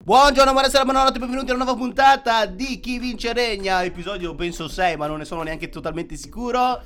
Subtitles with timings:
[0.00, 4.96] Buongiorno, buonasera, buonanotte, benvenuti a una nuova puntata di Chi vince regna, episodio penso 6
[4.96, 6.80] ma non ne sono neanche totalmente sicuro.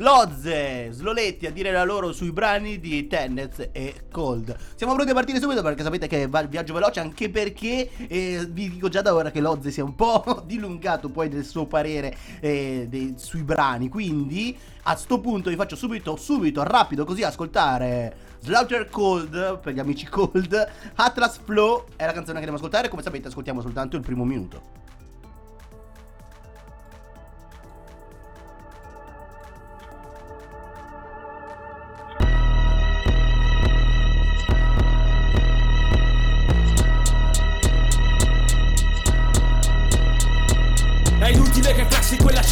[0.00, 4.56] Lozze, Sloletti a dire la loro sui brani di Tennez e Cold.
[4.76, 8.46] Siamo pronti a partire subito perché sapete che va il viaggio veloce anche perché eh,
[8.48, 11.66] vi dico già da ora che Lozze si è un po' dilungato poi del suo
[11.66, 13.88] parere eh, dei, sui brani.
[13.88, 19.80] Quindi a sto punto vi faccio subito, subito, rapido così ascoltare Slaughter Cold per gli
[19.80, 20.68] amici Cold.
[20.94, 22.88] Atlas Flow è la canzone che andiamo a ascoltare.
[22.88, 24.87] Come sapete ascoltiamo soltanto il primo minuto.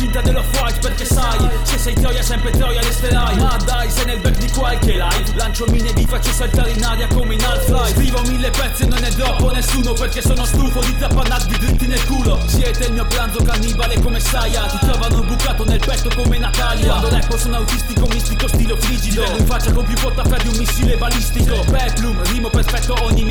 [0.07, 3.37] Cinta dello fight perché sai Se sei troia sempre troia resterai.
[3.37, 6.85] Ma dai sei nel back di qualche live Lancio mine e vi faccio saltare in
[6.85, 7.95] aria come in Half-Life.
[7.95, 12.05] Scrivo mille pezzi e non ne droppo nessuno Perché sono stufo di trappannarvi dritti nel
[12.05, 12.41] culo.
[12.47, 16.87] Siete il mio pranzo cannibale come Saya Ti trovano bucato nel petto come Natalia.
[16.87, 19.25] Quando rappo sono autistico, mistico, stilo frigido.
[19.25, 21.65] Ti in faccia con più portaferri un missile balistico.
[21.71, 22.16] Peplum,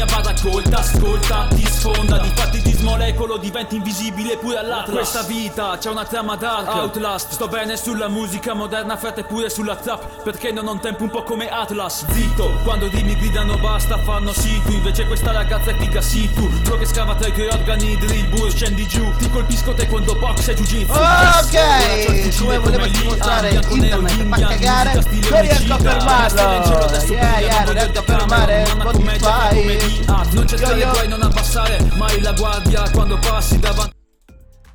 [0.06, 4.94] mia barra colta Ascolta, ti sfonda, difatti ti smolecolo Diventi invisibile pure all'atlas.
[4.94, 6.76] Questa vita c'è una trama da Dark.
[6.76, 11.04] Outlast Sto bene sulla musica moderna frate pure sulla trap Perché non ho un tempo
[11.04, 12.06] un po' come Atlas.
[12.12, 14.72] Zitto, quando di mi gridano basta fanno sì tu.
[14.72, 16.50] Invece questa ragazza è figa sì tu.
[16.64, 19.12] Flow che scava tra i tuoi organi drill bull scendi giù.
[19.18, 20.92] Ti colpisco te quando box e jiu-jitsu.
[20.92, 24.95] Ok, come volevo dimostrare internet fa cagare
[25.36, 31.22] Non riesco a fermarlo Yeah, yeah, non riesco a fermare Spotify Non c'è stare non
[31.24, 33.94] abbassare mai la guardia quando passi davanti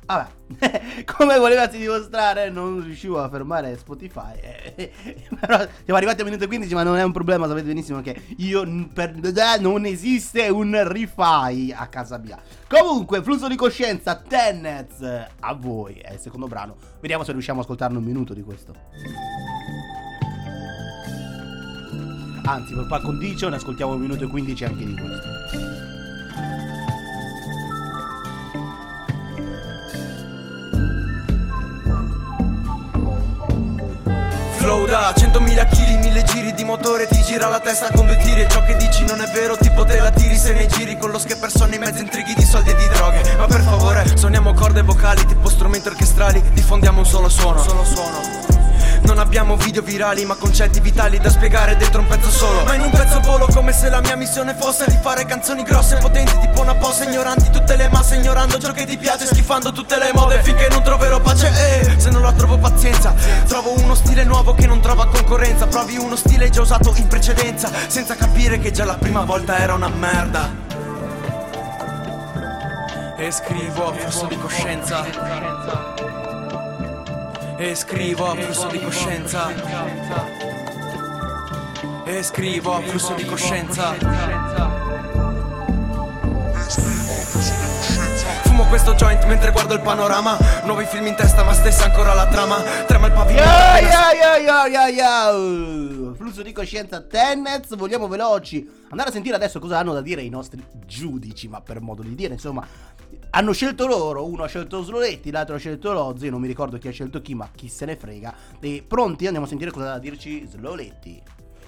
[0.05, 4.33] Vabbè, come volevasi dimostrare, non riuscivo a fermare Spotify.
[4.41, 4.91] Eh,
[5.39, 7.47] però siamo arrivati a minuto 15, ma non è un problema.
[7.47, 9.15] Sapete benissimo che io per,
[9.61, 12.37] non esiste un refi a casa mia.
[12.67, 15.01] Comunque, flusso di coscienza, Tenets
[15.39, 15.93] a voi.
[15.93, 16.75] È il secondo brano.
[16.99, 18.73] Vediamo se riusciamo a ascoltarne un minuto di questo.
[22.51, 25.29] Anzi, per par condicio ne ascoltiamo un minuto e 15 anche di questo.
[34.57, 38.41] flow da 100.000 kg, mille giri di motore Ti gira la testa con due tiri.
[38.41, 41.09] E ciò che dici non è vero, tipo te la tiri Se ne giri con
[41.09, 43.37] lo skepper sono in mezzo intrighi di soldi e di droghe.
[43.37, 48.50] Ma per favore, suoniamo corde vocali Tipo strumenti orchestrali, diffondiamo un solo suono Solo suono
[49.03, 52.63] non abbiamo video virali ma concetti vitali da spiegare dentro un pezzo solo.
[52.63, 55.97] Ma in un pezzo volo come se la mia missione fosse Di fare canzoni grosse
[55.97, 59.71] e potenti tipo una posa Ignoranti tutte le masse, ignorando ciò che ti piace Schifando
[59.71, 61.47] tutte le mode finché non troverò pace.
[61.47, 63.13] E se non la trovo pazienza
[63.47, 65.67] Trovo uno stile nuovo che non trova concorrenza.
[65.67, 69.73] Provi uno stile già usato in precedenza Senza capire che già la prima volta era
[69.73, 70.69] una merda.
[73.17, 76.30] E scrivo a flusso di coscienza
[77.61, 79.53] e scrivo a flusso di coscienza.
[82.03, 83.93] E scrivo a flusso di coscienza.
[88.41, 90.39] Fumo questo joint mentre guardo il panorama.
[90.63, 92.55] Nuovi film in testa ma stessa ancora la trama.
[92.87, 93.47] Trema il pavimento
[94.89, 95.31] yeah.
[96.15, 98.67] Flusso di coscienza Tenets Vogliamo veloci.
[98.89, 102.15] Andare a sentire adesso cosa hanno da dire i nostri giudici Ma per modo di
[102.15, 102.65] dire insomma
[103.31, 106.89] hanno scelto loro, uno ha scelto Sloletti, l'altro ha scelto Lozzi, non mi ricordo chi
[106.89, 108.35] ha scelto chi, ma chi se ne frega.
[108.59, 109.25] E pronti?
[109.25, 111.21] Andiamo a sentire cosa ha da dirci Sloletti.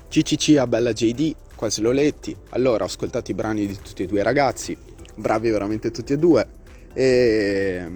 [0.10, 2.36] CCC a bella JD, qua Sloletti.
[2.50, 4.78] Allora, ho ascoltato i brani di tutti e due i ragazzi,
[5.16, 6.48] bravi veramente tutti e due.
[6.94, 7.88] E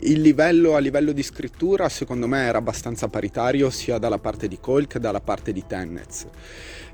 [0.00, 4.58] il livello a livello di scrittura secondo me era abbastanza paritario sia dalla parte di
[4.60, 6.26] Cole che dalla parte di Tennez.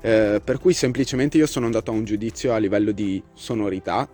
[0.01, 4.07] Eh, per cui semplicemente io sono andato a un giudizio a livello di sonorità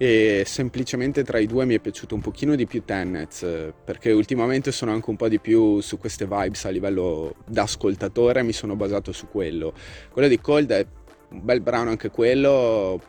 [0.00, 4.70] e semplicemente tra i due mi è piaciuto un pochino di più Tennet perché ultimamente
[4.70, 8.76] sono anche un po' di più su queste vibes a livello da ascoltatore mi sono
[8.76, 9.74] basato su quello.
[10.12, 10.86] Quello di Cold è
[11.30, 13.02] un bel brano anche quello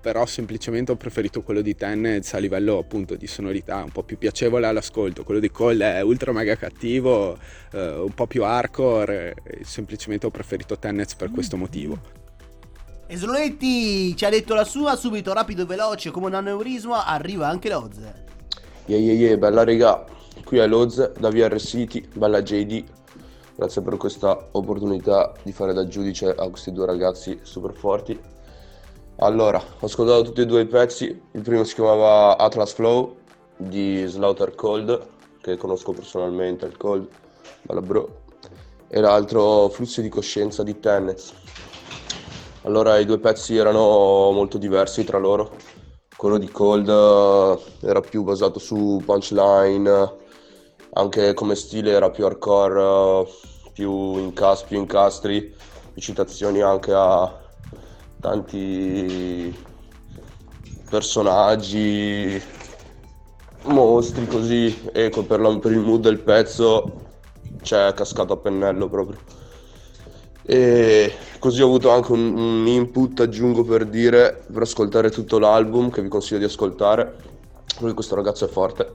[0.00, 4.18] però semplicemente ho preferito quello di Tennet a livello appunto di sonorità un po' più
[4.18, 5.22] piacevole all'ascolto.
[5.22, 7.38] Quello di Cold è ultra mega cattivo
[7.72, 12.21] eh, un po' più hardcore semplicemente ho preferito Tennet per questo motivo
[13.12, 17.46] e Slonetti ci ha detto la sua, subito rapido e veloce come un aneurisma, arriva
[17.46, 17.98] anche Loz.
[18.86, 20.02] Yeah yeah yeah, bella regà,
[20.44, 22.82] qui è Loz da VR City, bella JD.
[23.54, 28.18] Grazie per questa opportunità di fare da giudice a questi due ragazzi super forti.
[29.16, 33.16] Allora, ho ascoltato tutti e due i pezzi, il primo si chiamava Atlas Flow
[33.58, 35.06] di Slaughter Cold,
[35.42, 37.08] che conosco personalmente, il Cold,
[37.60, 38.22] bella bro,
[38.88, 41.34] e l'altro Flussi di coscienza di Tennis
[42.62, 45.56] allora i due pezzi erano molto diversi tra loro.
[46.16, 50.16] quello di Cold eh, era più basato su punchline,
[50.94, 53.26] anche come stile era più hardcore, eh,
[53.72, 55.54] più, incas- più incastri,
[55.92, 57.40] più citazioni anche a
[58.20, 59.52] tanti
[60.88, 62.40] personaggi,
[63.64, 67.00] mostri così, e per, per il mood del pezzo
[67.60, 69.20] c'è cascato a pennello proprio.
[70.44, 75.90] E così ho avuto anche un, un input, aggiungo per dire, per ascoltare tutto l'album
[75.90, 77.16] che vi consiglio di ascoltare,
[77.78, 78.92] perché questo ragazzo è forte,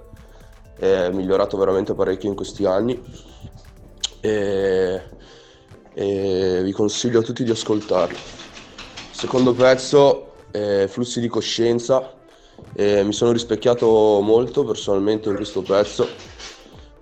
[0.77, 3.01] è migliorato veramente parecchio in questi anni.
[4.19, 5.01] E,
[5.94, 8.17] e vi consiglio a tutti di ascoltarlo.
[9.11, 12.13] Secondo pezzo, eh, Flussi di coscienza,
[12.73, 16.07] e mi sono rispecchiato molto personalmente in questo pezzo,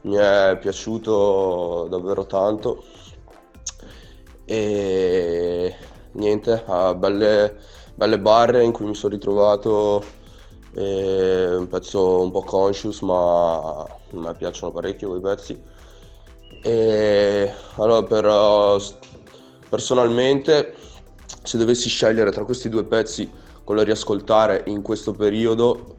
[0.01, 2.83] mi è piaciuto davvero tanto
[4.45, 5.75] e
[6.11, 7.55] niente, ha belle,
[7.95, 10.03] belle barre in cui mi sono ritrovato,
[10.73, 15.61] e un pezzo un po' conscious ma a me piacciono parecchio quei pezzi.
[16.61, 18.81] E allora per, uh,
[19.69, 20.73] personalmente
[21.43, 23.29] se dovessi scegliere tra questi due pezzi
[23.63, 25.95] quello da riascoltare in questo periodo,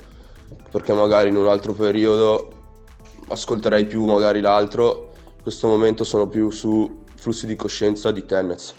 [0.71, 2.53] perché magari in un altro periodo
[3.29, 8.75] ascolterei più magari l'altro, in questo momento sono più su flussi di coscienza di Tennis.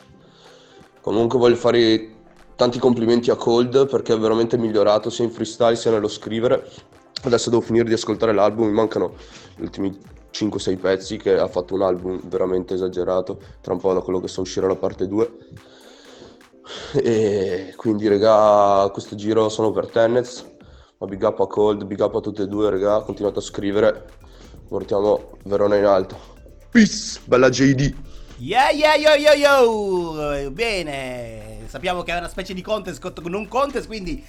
[1.01, 2.15] Comunque voglio fare
[2.55, 6.69] tanti complimenti a Cold perché è veramente migliorato sia in freestyle sia nello scrivere.
[7.23, 9.15] Adesso devo finire di ascoltare l'album, mi mancano
[9.55, 9.97] gli ultimi
[10.31, 14.27] 5-6 pezzi che ha fatto un album veramente esagerato, tra un po' da quello che
[14.27, 15.31] sta uscire la parte 2.
[16.93, 20.45] E quindi regà, questo giro sono per Tennis,
[20.97, 24.05] ma big up a Cold, big up a tutte e due regà, continuate a scrivere,
[24.67, 26.17] portiamo Verona in alto.
[26.69, 28.06] Peace, bella JD!
[28.39, 30.51] Yeah, yeah, yo, yo, yo!
[30.51, 34.23] Bene, sappiamo che è una specie di contest con un contest, quindi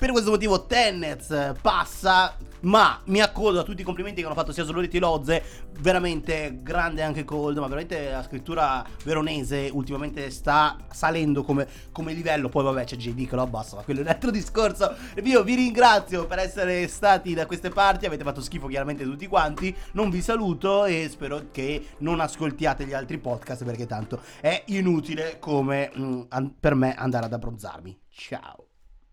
[0.00, 4.50] per questo motivo Tenez passa, ma mi accodo a tutti i complimenti che hanno fatto
[4.50, 5.42] sia Soloretti Lozze,
[5.80, 12.48] veramente grande anche Cold, ma veramente la scrittura veronese ultimamente sta salendo come, come livello,
[12.48, 14.96] poi vabbè c'è JD che lo abbassa, ma quello è un altro discorso.
[15.22, 19.76] Io vi ringrazio per essere stati da queste parti, avete fatto schifo chiaramente tutti quanti,
[19.92, 25.36] non vi saluto e spero che non ascoltiate gli altri podcast perché tanto è inutile
[25.38, 28.00] come mm, an- per me andare ad abbronzarmi.
[28.08, 28.69] Ciao.